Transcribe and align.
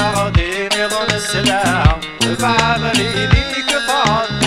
الأرض 0.00 0.40
نظن 0.78 1.14
السلام 1.16 2.00
والفعل 2.22 2.80
ليك 2.96 3.70
طال 3.88 4.39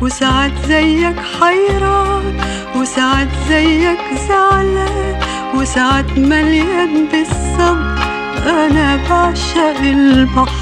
وساعات 0.00 0.52
زيك 0.66 1.16
حيران 1.40 2.40
وساعات 2.76 3.28
زيك 3.48 3.98
زعلان 4.28 5.20
وساعات 5.54 6.18
مليان 6.18 7.08
بالصبر. 7.12 8.00
أنا 8.46 8.96
بعشق 9.10 9.80
البحر 9.80 10.59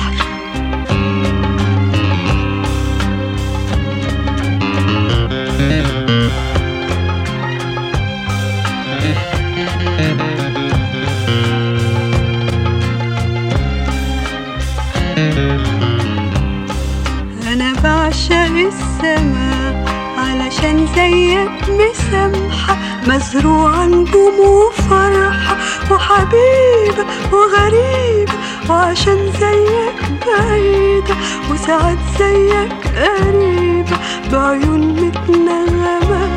وصروا 23.38 23.85
نجوم 23.87 24.40
وفرحة 24.40 25.56
وحبيبة 25.90 27.05
وغريبة 27.32 28.32
وعشان 28.70 29.32
زيك 29.40 29.99
بعيد 30.26 31.05
وساعات 31.50 31.99
زيك 32.19 32.73
قريبة 32.96 33.96
بعيون 34.32 34.81
متنغمة 34.81 36.29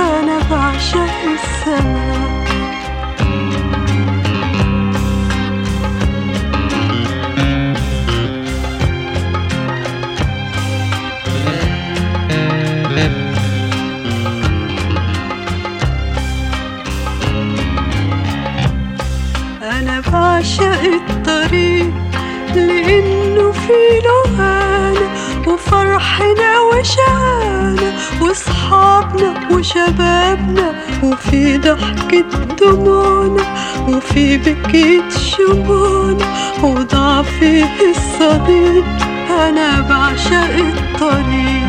أنا 0.00 0.38
بعشق 0.50 1.14
السما 1.34 2.43
وصحابنا 28.20 29.30
وشبابنا 29.50 30.74
وفي 31.02 31.58
ضحكة 31.58 32.44
دموعنا 32.60 33.44
وفي 33.88 34.36
بكية 34.36 35.08
شموعنا 35.08 36.26
وضعفي 36.62 37.64
الصديق. 37.90 38.84
أنا 39.30 39.80
بعشق 39.80 40.54
الطريق. 40.56 41.63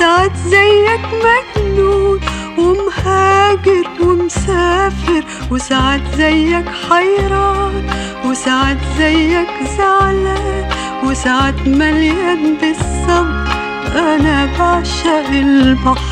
وساعات 0.00 0.36
زيك 0.36 1.00
مجنون 1.24 2.20
ومهاجر 2.58 3.88
ومسافر 4.00 5.24
وساعات 5.50 6.00
زيك 6.16 6.64
حيران 6.88 7.84
وساعات 8.24 8.78
زيك 8.98 9.48
زعلان 9.78 10.68
وساعات 11.04 11.66
مليان 11.66 12.56
بالصبر. 12.60 13.48
أنا 13.96 14.48
بعشق 14.58 15.28
البحر 15.30 16.09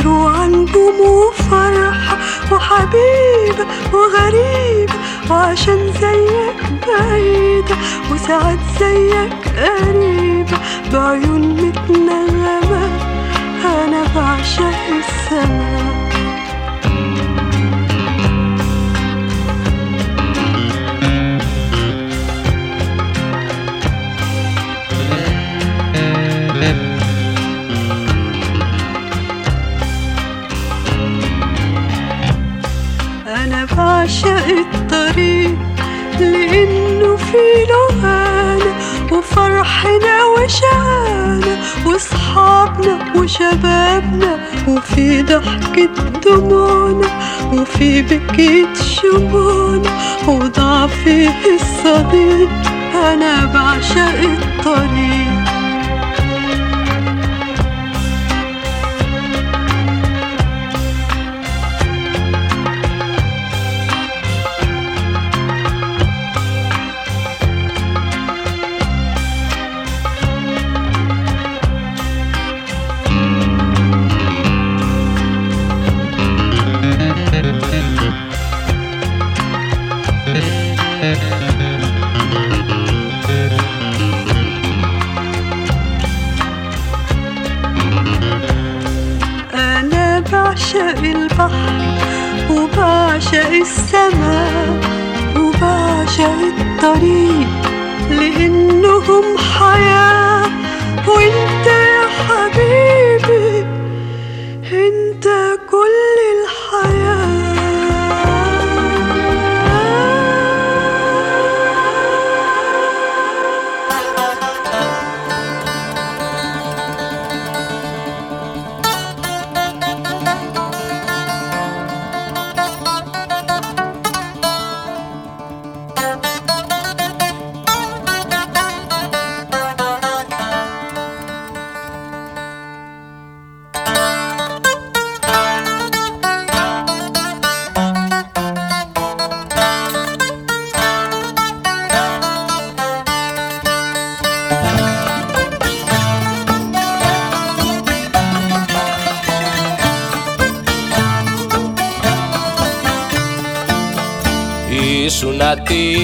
مزروعة 0.00 0.46
نجوم 0.46 1.00
وفرحة 1.00 2.16
وحبيبة 2.52 3.66
وغريبة 3.92 4.94
وعشان 5.30 5.92
زيك 6.00 6.60
بعيدة 6.88 7.76
وساعات 8.12 8.58
زيك 8.78 9.32
قريبة 9.58 10.58
بعيون 10.92 11.40
متنغمة 11.48 12.90
أنا 13.64 14.02
بعشق 14.14 14.80
السماء. 14.98 15.79
وفي 45.20 45.34
ضحكة 45.34 45.88
دموعنا 46.24 47.08
وفي 47.52 48.02
بكيت 48.02 48.76
شموعنا 48.82 49.90
وضعفه 50.28 51.30
الصديق 51.54 52.50
أنا 52.94 53.44
بعشق 53.54 54.20
الطريق. 54.22 55.19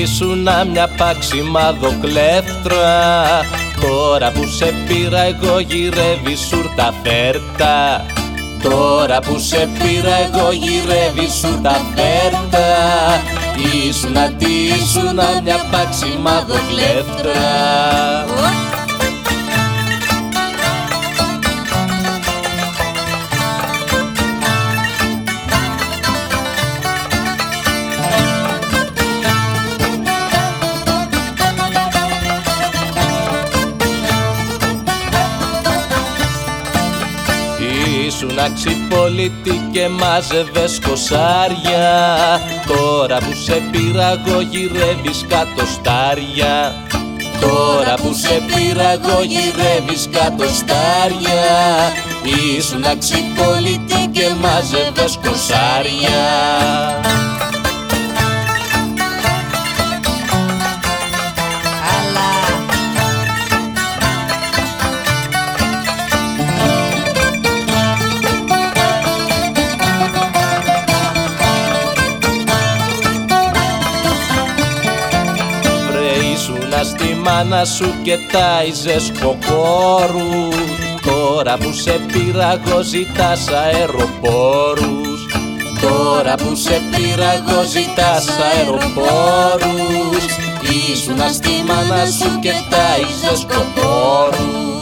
Ήσουνα 0.06 0.64
μια 0.64 0.88
παξιμάδο 0.96 1.94
κλέφτρα 2.00 3.24
Τώρα 3.80 4.32
που 4.32 4.46
σε 4.46 4.72
πήρα 4.88 5.20
εγώ 5.20 5.58
γυρεύει 5.58 6.36
σουρτα 6.48 6.94
φέρτα. 7.02 8.06
Τώρα 8.62 9.18
που 9.20 9.38
σε 9.38 9.68
πήρα 9.78 10.14
εγώ 10.26 10.52
γυρεύει 10.52 11.30
σουρτα 11.40 11.80
φέρτα. 11.94 12.66
Ήσουνα 13.88 14.30
τι 14.32 14.46
ήσουνα 14.66 15.40
μια 15.44 15.56
παξιμάδο 15.70 16.54
κλέφτρα 16.68 18.35
Ήσουν 38.36 38.52
αξιπολίτη 38.52 39.68
και 39.72 39.88
μάζευες 39.88 40.80
κοσάρια 40.88 42.40
Τώρα 42.66 43.18
που 43.18 43.32
σε 43.44 43.62
πήρα 43.70 44.12
εγώ 44.12 44.40
γυρεύεις 44.40 45.24
κατοστάρια 45.28 46.74
Τώρα 47.40 47.94
που 47.94 48.14
σε 48.14 48.40
πήρα 48.46 48.92
εγώ 48.92 49.22
γυρεύεις 49.22 50.08
κατοστάρια 50.12 51.44
Ήσουν 52.56 52.84
αξιπολίτη 52.84 54.06
και 54.12 54.28
μάζευες 54.40 55.18
κοσάρια 55.24 56.24
μάνα 77.36 77.64
σου 77.64 77.94
και 78.02 78.18
τάιζες 78.32 79.12
κοκόρου. 79.20 80.48
Τώρα 81.06 81.56
που 81.58 81.72
σε 81.72 82.00
πήρα 82.12 82.52
εγώ 82.52 82.82
ζητάς 82.82 83.48
αεροπόρους. 83.48 85.26
Τώρα 85.80 86.34
που 86.34 86.54
σε 86.54 86.80
πήρα 86.90 87.32
εγώ 87.32 87.62
ζητάς 87.62 88.28
αεροπόρους. 88.54 90.24
Ήσουνα 90.92 91.28
στη 91.28 91.64
μάνα 91.66 92.06
σου 92.06 92.38
και 92.40 92.52
τάιζες 92.70 93.46
κοκόρους 93.48 94.75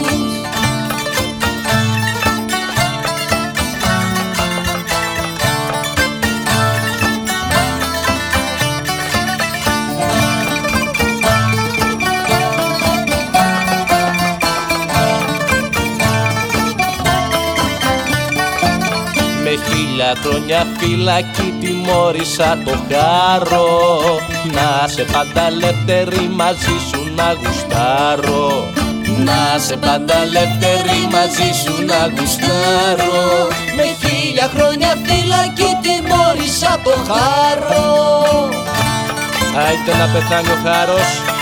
χρόνια 20.23 20.67
φυλακή 20.79 21.55
τιμώρησα 21.61 22.59
το 22.65 22.75
χάρο. 22.89 23.67
Να 24.53 24.89
σε 24.89 25.05
πάντα 25.13 25.47
ελεύθερη 25.47 26.29
μαζί 26.41 26.77
σου 26.89 27.01
να 27.15 27.33
γουστάρω. 27.33 28.73
Να 29.25 29.59
σε 29.59 29.77
πάντα 29.77 30.17
ελεύθερη 30.27 30.99
μαζί 31.15 31.51
σου 31.63 31.75
να 31.85 32.01
γουστάρω. 32.15 33.23
Με 33.77 33.85
χίλια 34.01 34.51
χρόνια 34.55 34.91
φυλακή 35.07 35.71
τιμώρησα 35.83 36.81
το 36.85 36.95
χάρο. 37.09 37.85
Άιτε 39.67 39.93
να 40.01 40.07
πεθάνει 40.13 40.49
ο 40.49 40.59
χάρος 40.65 41.34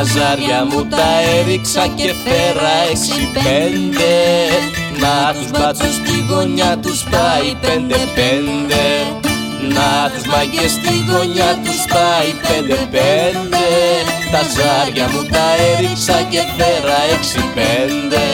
Τα 0.00 0.06
ζάρια 0.06 0.64
μου 0.64 0.86
τα 0.86 1.10
έριξα 1.38 1.86
και 1.86 2.14
φέρα 2.24 2.74
έξι 2.90 3.28
πέντε. 3.34 4.12
Να 5.02 5.34
τους 5.34 5.50
μπάτσους 5.50 5.94
στη 5.94 6.24
γωνιά 6.28 6.78
τους 6.82 7.02
πάει 7.02 7.54
πέντε 7.60 7.98
πέντε. 8.14 8.82
Να 9.74 10.10
τους 10.10 10.26
μαγκές 10.32 10.70
στη 10.70 10.94
γωνιά 11.08 11.50
τους 11.64 11.80
πάει 11.94 12.30
πέντε 12.46 12.78
πέντε. 12.94 13.64
Τα 14.32 14.42
ζάρια 14.54 15.06
μου 15.12 15.22
τα 15.32 15.46
έριξα 15.70 16.18
και 16.30 16.42
φέρα 16.56 16.98
έξι 17.14 17.40
πέντε 17.54 18.29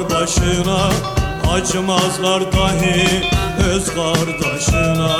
Başına 0.00 0.90
Acımazlar 1.52 2.52
dahi 2.52 3.22
öz 3.72 3.86
kardeşine 3.86 5.16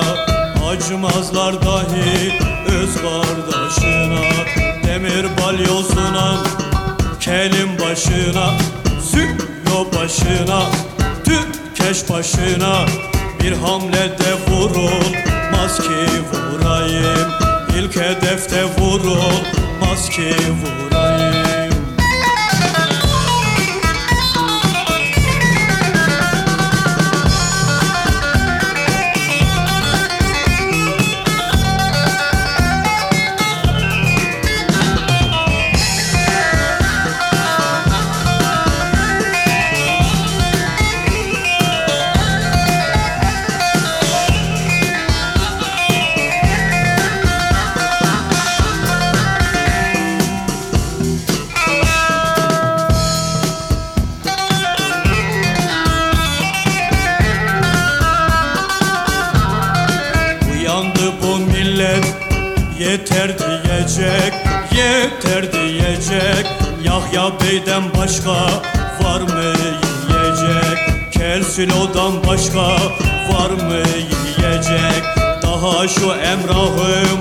Acımazlar 0.70 1.62
dahi 1.62 2.38
öz 2.68 2.94
kardeşine. 2.94 4.30
Demir 4.86 5.26
balyozuna 5.42 6.42
Kelim 7.20 7.78
başına 7.80 8.50
Züllo 9.12 9.86
başına 9.94 10.62
Tükeş 11.24 12.10
başına. 12.10 12.86
Bir 13.42 13.52
hamlede 13.52 14.34
vurulmaz 14.48 15.78
ki 15.78 16.10
vurayım 16.32 17.30
İlk 17.78 17.96
hedefte 17.96 18.64
vurulmaz 18.64 20.08
ki 20.10 20.34
vurayım 20.62 21.15
başka 68.06 68.32
var 69.02 69.20
mı 69.20 69.52
yiyecek? 70.08 70.78
Kel 71.12 71.42
Silo'dan 71.42 72.12
başka 72.26 72.62
var 73.32 73.50
mı 73.50 73.82
yiyecek? 73.98 75.02
Daha 75.42 75.88
şu 75.88 76.12
Emrah'ım 76.12 77.20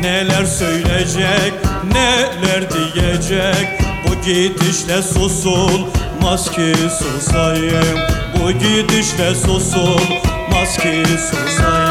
neler 0.00 0.44
söyleyecek 0.44 1.52
Neler 1.92 2.70
diyecek? 2.70 3.80
Bu 4.08 4.26
gidişle 4.26 5.02
susulmaz 5.02 6.50
ki 6.50 6.74
susayım. 6.98 7.98
Bu 8.34 8.52
gidişle 8.52 9.34
susulmaz 9.34 10.78
ki 10.78 11.02
susayım 11.06 11.83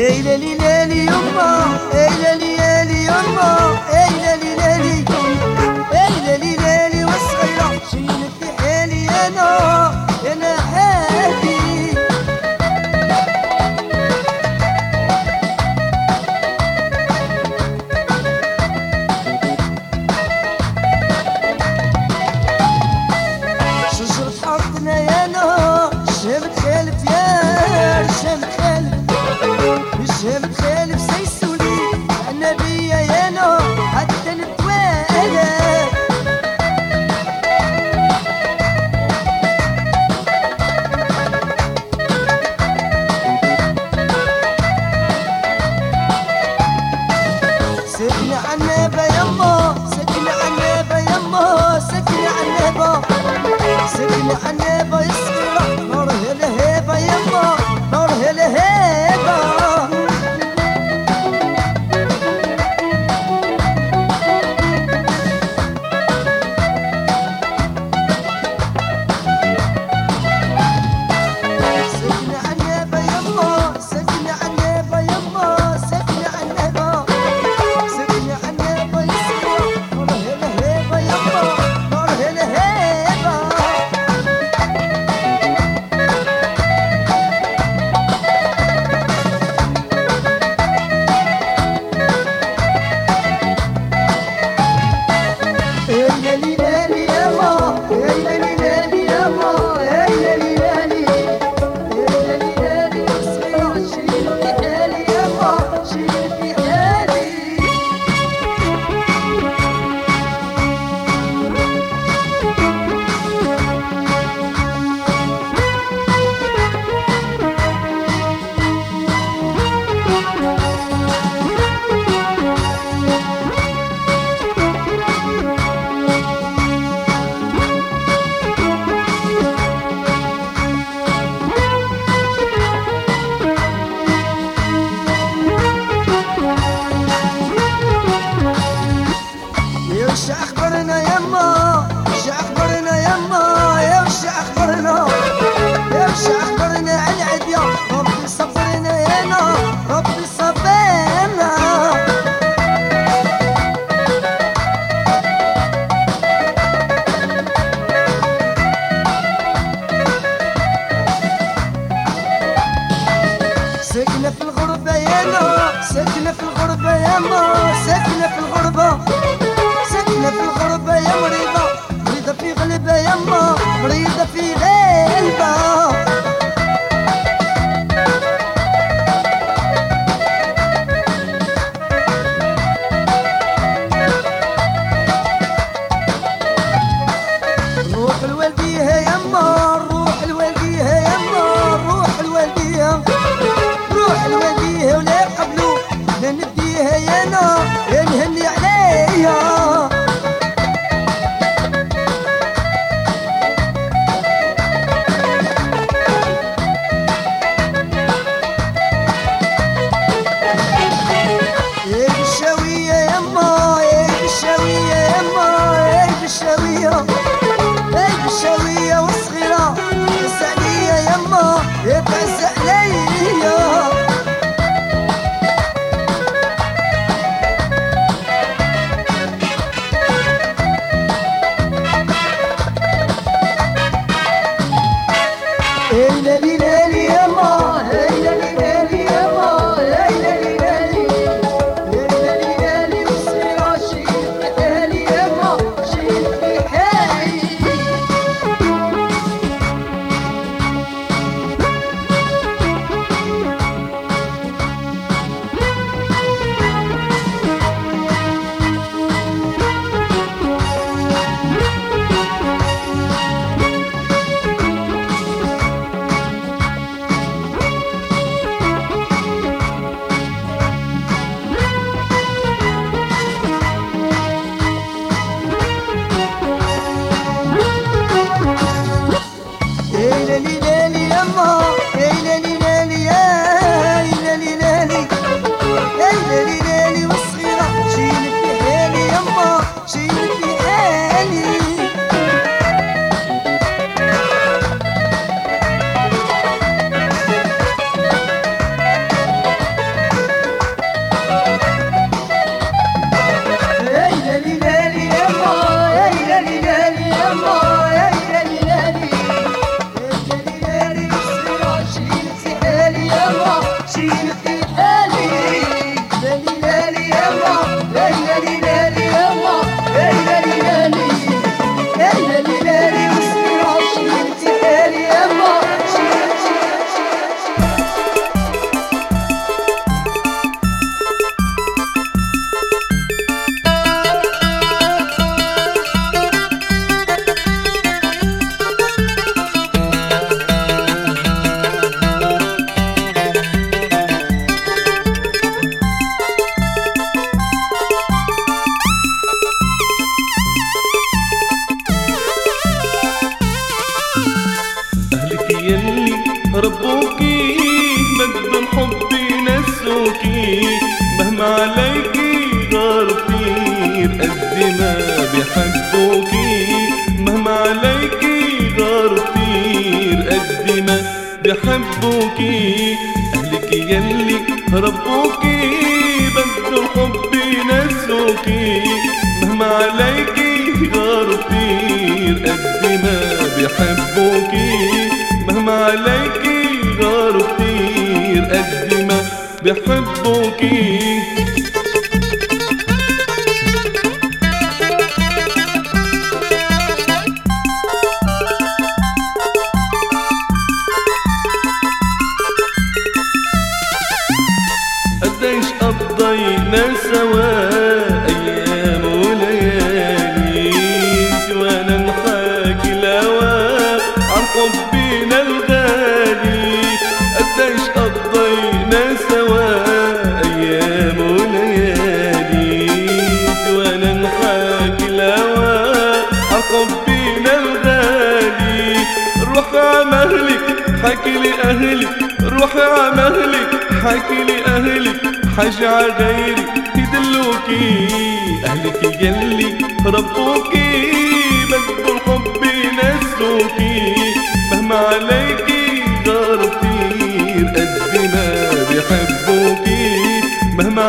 اي 0.00 0.22
ليلي 0.22 0.54
ليلي 0.54 1.00
يما 1.06 1.78
اي 1.94 2.08
ليلي 2.22 2.56
ليلي 2.56 3.04
يما 3.04 3.79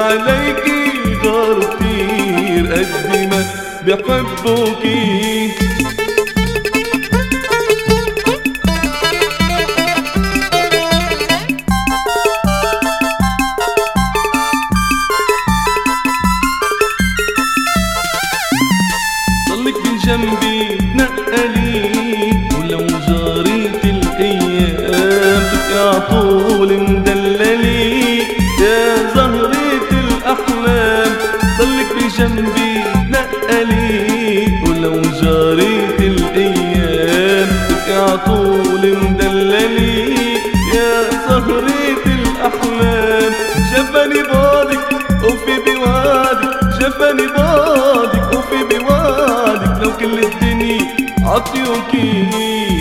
عليكي 0.02 1.16
غرتي 1.24 2.62
قد 2.62 3.28
ما 3.32 3.46
بحبكي 3.88 5.52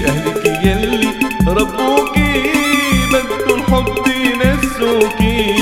أهلك 0.08 0.44
يلي 0.64 1.08
ربوكي 1.46 2.42
بدو 3.12 3.54
الحب 3.54 4.06
ينسوكي 4.06 5.54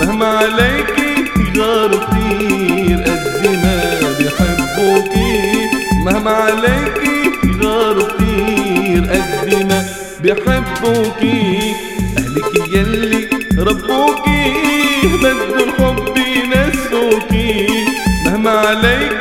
مهما 0.00 0.26
عليكي 0.26 1.14
غار 1.58 1.90
كتير 1.90 2.98
قد 2.98 3.46
ما 3.62 4.00
بحبوكي. 4.18 5.68
مهما 6.04 6.30
عليكي 6.30 7.30
غار 7.62 7.96
كتير 8.02 9.02
قد 9.04 9.64
ما 9.68 9.84
بحبوكي. 10.24 11.74
أهلك 12.18 12.68
يلي 12.72 13.28
ربوكي 13.58 14.52
بدو 15.22 15.54
الحب 15.64 16.16
ينسوكي 16.16 17.66
مهما 18.26 18.50
عليكي 18.50 19.17